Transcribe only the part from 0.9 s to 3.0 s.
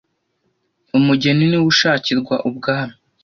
Umugeni niwe ushakirwa Ubwami: